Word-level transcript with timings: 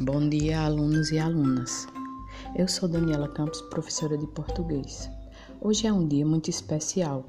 Bom 0.00 0.28
dia, 0.28 0.60
alunos 0.60 1.10
e 1.10 1.18
alunas. 1.18 1.88
Eu 2.54 2.68
sou 2.68 2.88
Daniela 2.88 3.26
Campos, 3.26 3.60
professora 3.62 4.16
de 4.16 4.28
português. 4.28 5.10
Hoje 5.60 5.88
é 5.88 5.92
um 5.92 6.06
dia 6.06 6.24
muito 6.24 6.48
especial, 6.48 7.24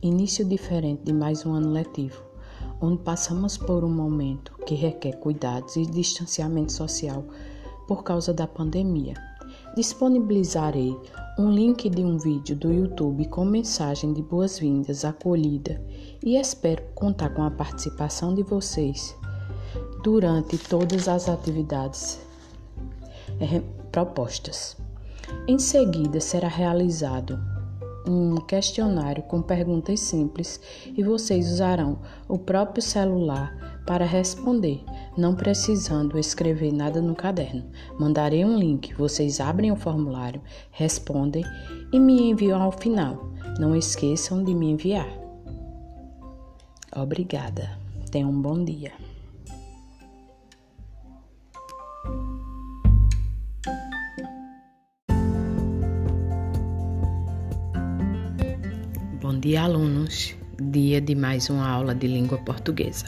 início 0.00 0.44
diferente 0.44 1.02
de 1.02 1.12
mais 1.12 1.44
um 1.44 1.52
ano 1.52 1.72
letivo, 1.72 2.22
onde 2.80 3.02
passamos 3.02 3.56
por 3.58 3.82
um 3.82 3.92
momento 3.92 4.52
que 4.64 4.76
requer 4.76 5.16
cuidados 5.16 5.74
e 5.74 5.84
distanciamento 5.84 6.70
social 6.70 7.24
por 7.88 8.04
causa 8.04 8.32
da 8.32 8.46
pandemia. 8.46 9.14
Disponibilizarei 9.74 10.96
um 11.36 11.50
link 11.50 11.90
de 11.90 12.04
um 12.04 12.18
vídeo 12.18 12.54
do 12.54 12.72
YouTube 12.72 13.26
com 13.30 13.44
mensagem 13.44 14.12
de 14.12 14.22
boas-vindas, 14.22 15.04
acolhida 15.04 15.84
e 16.24 16.36
espero 16.36 16.84
contar 16.94 17.30
com 17.30 17.42
a 17.42 17.50
participação 17.50 18.32
de 18.32 18.44
vocês 18.44 19.16
durante 20.02 20.58
todas 20.58 21.08
as 21.08 21.28
atividades 21.28 22.20
é, 23.40 23.60
propostas. 23.90 24.76
Em 25.48 25.58
seguida, 25.58 26.20
será 26.20 26.48
realizado 26.48 27.38
um 28.08 28.36
questionário 28.36 29.22
com 29.24 29.42
perguntas 29.42 29.98
simples 30.00 30.60
e 30.96 31.02
vocês 31.02 31.50
usarão 31.50 31.98
o 32.28 32.38
próprio 32.38 32.82
celular 32.82 33.82
para 33.86 34.04
responder, 34.04 34.84
não 35.16 35.34
precisando 35.34 36.18
escrever 36.18 36.72
nada 36.72 37.00
no 37.00 37.14
caderno. 37.14 37.64
Mandarei 37.98 38.44
um 38.44 38.58
link, 38.58 38.94
vocês 38.94 39.40
abrem 39.40 39.70
o 39.70 39.76
formulário, 39.76 40.40
respondem 40.70 41.44
e 41.92 41.98
me 41.98 42.30
enviam 42.30 42.60
ao 42.60 42.72
final. 42.72 43.30
Não 43.58 43.74
esqueçam 43.74 44.42
de 44.42 44.54
me 44.54 44.70
enviar. 44.70 45.08
Obrigada. 46.94 47.78
Tenham 48.10 48.30
um 48.30 48.40
bom 48.40 48.64
dia. 48.64 48.92
Dia, 59.46 59.62
alunos. 59.62 60.34
Dia 60.60 61.00
de 61.00 61.14
mais 61.14 61.48
uma 61.48 61.68
aula 61.68 61.94
de 61.94 62.08
língua 62.08 62.36
portuguesa. 62.38 63.04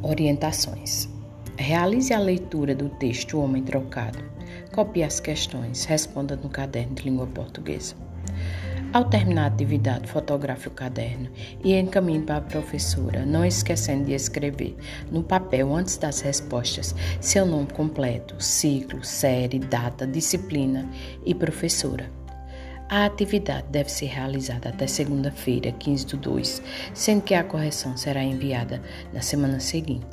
Orientações: 0.00 1.08
Realize 1.56 2.14
a 2.14 2.20
leitura 2.20 2.72
do 2.72 2.88
texto 2.88 3.40
Homem 3.40 3.64
Trocado. 3.64 4.20
Copie 4.70 5.02
as 5.02 5.18
questões, 5.18 5.84
responda 5.86 6.36
no 6.36 6.48
caderno 6.48 6.94
de 6.94 7.02
língua 7.02 7.26
portuguesa. 7.26 7.96
Ao 8.92 9.06
terminar 9.06 9.42
a 9.42 9.46
atividade, 9.46 10.06
fotografe 10.06 10.68
o 10.68 10.70
caderno 10.70 11.28
e 11.64 11.74
encaminhe 11.74 12.22
para 12.22 12.36
a 12.36 12.42
professora, 12.42 13.26
não 13.26 13.44
esquecendo 13.44 14.04
de 14.04 14.12
escrever 14.12 14.76
no 15.10 15.24
papel 15.24 15.74
antes 15.74 15.96
das 15.96 16.20
respostas 16.20 16.94
seu 17.20 17.44
nome 17.44 17.66
completo, 17.72 18.36
ciclo, 18.38 19.02
série, 19.02 19.58
data, 19.58 20.06
disciplina 20.06 20.88
e 21.26 21.34
professora. 21.34 22.21
A 22.94 23.06
atividade 23.06 23.68
deve 23.70 23.90
ser 23.90 24.04
realizada 24.04 24.68
até 24.68 24.86
segunda-feira, 24.86 25.72
15 25.72 26.04
de 26.04 26.16
2, 26.18 26.62
sendo 26.92 27.22
que 27.22 27.32
a 27.32 27.42
correção 27.42 27.96
será 27.96 28.22
enviada 28.22 28.82
na 29.14 29.22
semana 29.22 29.60
seguinte. 29.60 30.04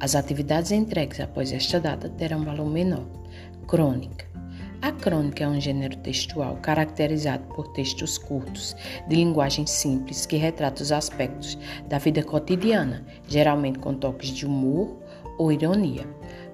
As 0.00 0.16
atividades 0.16 0.72
entregues 0.72 1.20
após 1.20 1.52
esta 1.52 1.78
data 1.78 2.08
terão 2.08 2.44
valor 2.44 2.68
menor. 2.68 3.06
Crônica. 3.68 4.26
A 4.82 4.90
crônica 4.90 5.44
é 5.44 5.48
um 5.48 5.60
gênero 5.60 5.96
textual 5.98 6.56
caracterizado 6.56 7.44
por 7.54 7.68
textos 7.68 8.18
curtos, 8.18 8.74
de 9.06 9.14
linguagem 9.14 9.64
simples, 9.64 10.26
que 10.26 10.36
retrata 10.36 10.82
os 10.82 10.90
aspectos 10.90 11.56
da 11.88 11.98
vida 11.98 12.24
cotidiana, 12.24 13.06
geralmente 13.28 13.78
com 13.78 13.94
toques 13.94 14.30
de 14.30 14.44
humor 14.44 14.98
ou 15.38 15.52
ironia 15.52 16.04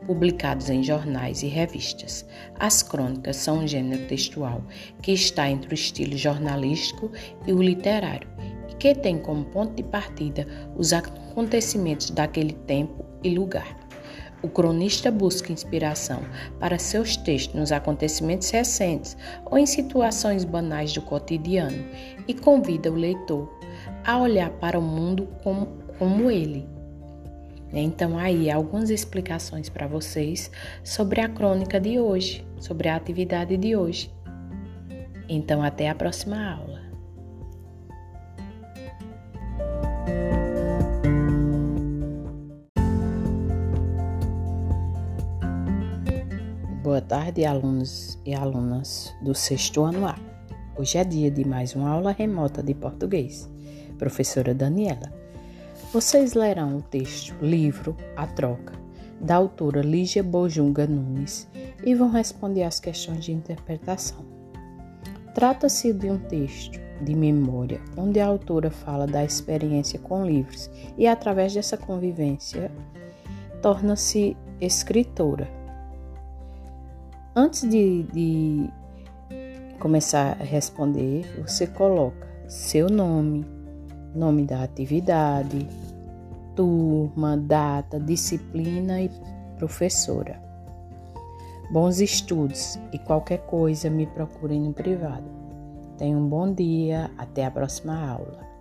publicados 0.06 0.70
em 0.70 0.83
jornais 0.83 1.42
e 1.42 1.46
revistas. 1.46 2.24
As 2.58 2.83
crônicas 2.83 3.36
são 3.36 3.58
um 3.58 3.68
gênero 3.68 4.06
textual 4.06 4.62
que 5.02 5.12
está 5.12 5.48
entre 5.48 5.73
o 5.73 5.74
estilo 5.74 6.17
jornalístico 6.17 7.11
e 7.46 7.52
o 7.52 7.62
literário 7.62 8.29
e 8.68 8.74
que 8.74 8.95
tem 8.95 9.18
como 9.18 9.45
ponto 9.46 9.74
de 9.74 9.83
partida 9.83 10.46
os 10.77 10.92
acontecimentos 10.92 12.11
daquele 12.11 12.52
tempo 12.52 13.05
e 13.23 13.34
lugar. 13.34 13.84
O 14.42 14.48
cronista 14.48 15.11
busca 15.11 15.51
inspiração 15.51 16.20
para 16.61 16.79
seus 16.79 17.17
textos 17.17 17.58
nos 17.58 17.73
acontecimentos 17.73 18.50
recentes 18.50 19.17
ou 19.46 19.56
em 19.56 19.64
situações 19.64 20.45
banais 20.45 20.92
do 20.92 21.00
cotidiano 21.00 21.83
e 22.29 22.34
convida 22.34 22.92
o 22.92 22.95
leitor 22.95 23.50
a 24.05 24.18
olhar 24.18 24.50
para 24.50 24.79
o 24.79 24.83
mundo 24.83 25.27
como, 25.42 25.67
como 25.98 26.30
ele, 26.30 26.68
então, 27.80 28.17
aí 28.17 28.51
algumas 28.51 28.89
explicações 28.89 29.68
para 29.68 29.89
vocês 29.89 30.51
sobre 30.85 31.20
a 31.20 31.29
crônica 31.29 31.80
de 31.80 31.98
hoje, 31.98 32.46
sobre 32.61 32.89
a 32.89 32.95
atividade 32.95 33.57
de 33.57 33.74
hoje. 33.74 34.14
Então, 35.29 35.62
até 35.62 35.89
a 35.89 35.95
próxima 35.95 36.52
aula. 36.52 36.80
Boa 46.83 47.01
tarde, 47.01 47.45
alunos 47.45 48.20
e 48.24 48.35
alunas 48.35 49.12
do 49.20 49.35
sexto 49.35 49.83
ano 49.83 50.06
A. 50.06 50.17
Hoje 50.77 50.98
é 50.98 51.02
dia 51.02 51.30
de 51.30 51.45
mais 51.45 51.74
uma 51.74 51.91
aula 51.91 52.12
remota 52.12 52.62
de 52.62 52.74
português. 52.74 53.51
Professora 53.98 54.55
Daniela. 54.55 55.23
Vocês 55.92 56.34
lerão 56.34 56.78
o 56.78 56.83
texto 56.83 57.34
Livro 57.40 57.96
A 58.17 58.27
Troca, 58.27 58.72
da 59.20 59.36
autora 59.36 59.80
Lígia 59.80 60.22
Bojunga 60.22 60.86
Nunes, 60.86 61.48
e 61.84 61.95
vão 61.95 62.11
responder 62.11 62.64
às 62.64 62.80
questões 62.80 63.24
de 63.24 63.33
interpretação. 63.33 64.24
Trata-se 65.34 65.92
de 65.92 66.11
um 66.11 66.18
texto 66.18 66.80
de 67.00 67.14
memória, 67.14 67.80
onde 67.96 68.18
a 68.20 68.27
autora 68.27 68.70
fala 68.70 69.06
da 69.06 69.24
experiência 69.24 69.98
com 69.98 70.24
livros 70.24 70.70
e, 70.96 71.06
através 71.06 71.55
dessa 71.55 71.77
convivência, 71.77 72.70
torna-se 73.62 74.36
escritora. 74.61 75.48
Antes 77.36 77.68
de, 77.68 78.05
de 78.05 78.70
começar 79.78 80.36
a 80.40 80.44
responder, 80.44 81.24
você 81.40 81.67
coloca 81.67 82.28
seu 82.48 82.89
nome, 82.89 83.44
nome 84.14 84.45
da 84.45 84.63
atividade, 84.63 85.67
turma, 86.55 87.36
data, 87.36 87.98
disciplina 87.98 89.01
e 89.01 89.11
professora. 89.58 90.41
Bons 91.70 92.01
estudos 92.01 92.79
e 92.92 92.98
qualquer 92.98 93.39
coisa 93.47 93.91
me 93.91 94.07
procurem 94.07 94.61
no 94.61 94.73
privado. 94.73 95.24
Tenha 95.98 96.17
um 96.17 96.29
bom 96.29 96.53
dia, 96.53 97.11
até 97.17 97.45
a 97.45 97.51
próxima 97.51 97.98
aula. 98.08 98.54